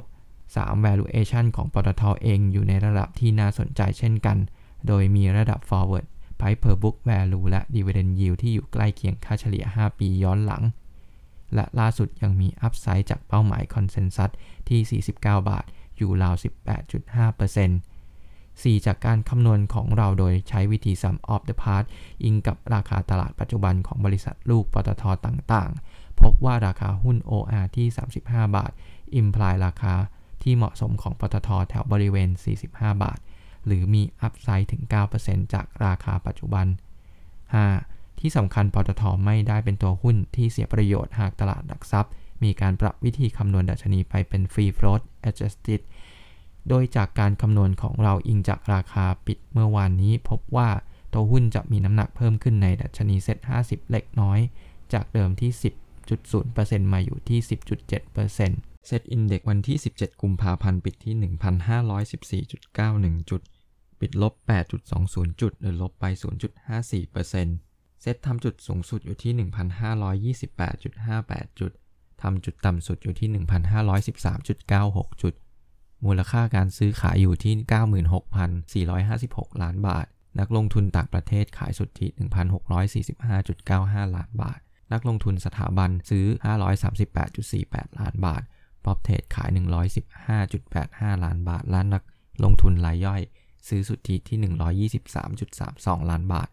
[0.55, 0.85] 3.
[0.87, 4.39] valuation ของปตท.เองอยู่ในระดับที่น่าสนใจเช่นกัน
[4.87, 6.07] โดยมีระดับ forward
[6.41, 10.63] price per book value และ dividend yield ที่อยู่ใกล้เคียงค่าเฉลี่ย 5 ปีย้อนหลัง
[11.55, 14.31] และล่าสุดยังมี upside จากเป้าหมาย consensus
[14.69, 15.65] ที่ 49 บาท
[15.97, 16.35] อยู่ราว
[17.01, 18.87] 18.5% 4.
[18.87, 21.89] จากการคำนวณของเราโดยใช้วิธี sum of the parts
[22.25, 27.87] อิงกับราคาตลาดปัจจุบันของบริษัทลูกปตทต่างๆ พบว่าราคาหุ้น OR ที่
[28.21, 28.73] 35 บาท
[29.21, 29.95] imply ราคา
[30.43, 32.31] ที่เหมาะสมของปตทแถวบริเวณ
[32.67, 33.19] 45 บาท
[33.67, 34.83] หรือมีอัพไซด์ถึง
[35.19, 36.67] 9%จากราคาปัจจุบัน
[37.43, 38.21] 5.
[38.21, 45.81] ที่สำคัญปตทไม่ได้เป็นตัวหุ้นที่เสียประโยชน์หากตลาดหลักทรัพย์ มีการปรับวิธีคำนวณดัชนีไปเป็น free float adjusted
[46.69, 50.71] โดยจากการคำนวณของเราอิงจากราคาปิดเมื่อวานนี้พบว่า
[51.13, 54.39] ตัวหุ้นจะมีน้ำหนักเพิ่มขึ้นในดัชนีเซ็ต50 เล็กน้อย
[54.93, 55.51] จากเดิมที่
[56.23, 61.15] 10.0%มาอยู่ที่ 10.7% เซตอินเด็กวันที่ 17 กุมภาพันธ์ ปิดที่
[62.47, 63.43] 1,514.91 จุด
[64.01, 64.35] ปิดลบ
[64.87, 66.05] 8.20 จุด หรือลบไป
[67.09, 69.33] 0.54%เซตทำจุดสูงสุดอยู่ที่
[70.41, 71.73] 1,528.58 จุด
[72.23, 73.29] ทำจุดต่ำสุดอยู่ที่
[74.11, 75.35] 1,513.96 จุด
[76.05, 77.55] มูลค่าการซื้อขายอยู่ที่
[78.97, 80.07] 96,456 ล้านบาท
[80.39, 82.07] นักลงทุนต่างประเทศขายสุทธิ
[83.11, 84.61] 1,645.95 ล้านบาท
[84.93, 86.27] นักลงทุนสถาบันซื้อ
[87.13, 88.43] 538.48 ล้านบาท
[88.85, 89.49] prop trade ขาย
[90.37, 92.03] 115.85 ล้านบาทและนัก
[92.45, 93.23] ลงทุนรายย่อย
[93.69, 94.39] ซื้อสุทธิที่
[95.45, 96.49] 123.32 ล้านบาท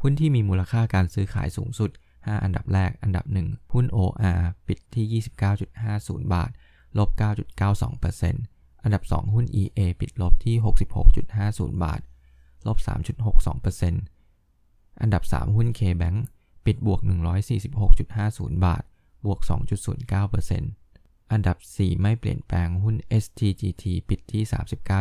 [0.00, 5.22] หุ้นที่มีมูลค่าการซื้อขายสูงสุด 5 อันดับแรก อันดับ 1 หุ้น OR ปิดที่
[5.70, 6.50] 29.50 บาท
[6.98, 7.10] ลบ
[7.76, 10.56] 9.92%อันดับ 2 หุ้น EA ปิดลบที่
[11.18, 12.00] 66.50 บาท
[12.66, 12.78] ลบ
[13.68, 16.18] 3.62%อันดับ 3 หุ้น KBank
[16.66, 17.00] ปิดบวก
[17.62, 18.82] 146.50 บาท
[19.24, 20.81] บวก 2.09%
[21.32, 24.42] อันดับ 4 ไม่เปลี่ยนแปลงหุ้น STGT ปิดที่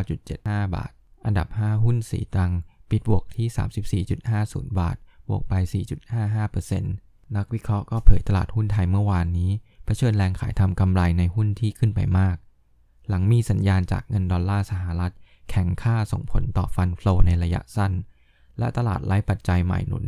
[0.07, 0.91] 39.75 บาท
[1.25, 2.51] อันดับ 5 หุ้นสีตัง
[2.89, 4.95] ปิดบวกที่ 34.50 บาท
[5.29, 5.53] บวกไป
[6.45, 9.51] 4.55%นักวิเคราะห์ก็เผยตลาดหุ้นไทยเมื่อวานนี้
[9.85, 12.37] เผชิญแรงขายทำกำไรในหุ้นที่ขึ้นไปมาก
[13.09, 15.13] หลังมีสัญญาณจากเงินดอลลาร์สหรัฐ
[15.49, 17.93] แข็งค่าส่งผลต่อฟันฟลอในระยะสั้น
[18.59, 20.05] และตลาดไร้ปัจจัยใหม่หนุน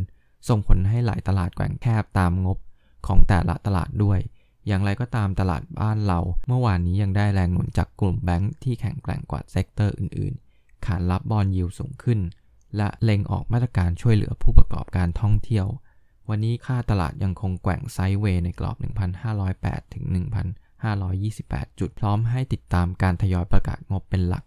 [0.48, 2.58] ส่งผลให้หลายตลาดแกว่งแคบตามงบ
[3.06, 4.18] ของแต่ละตลาดด้วย
[4.66, 12.20] อย่างไรก็ตามตลาดบ้านเรา เมื่อวานนี้ยังได้แรงหนุนจากกลุ่มแบงค์ที่แข็งแกร่งกว่า sector อื่นๆ ขานรับ bond yield สูงขึ้น
[12.76, 15.66] และเล็งออกมาตรการช่วยเหลือผู้ประกอบการท่องเที่ยว
[16.28, 18.76] วันนี้คาดตลาดยังคงแกว่ง sideway ในกรอบ
[19.34, 20.04] 1,508 ถึง
[20.92, 24.44] 1,528 จุดพร้อมให้ติดตามการทยอยประกาศงบเป็นหลัก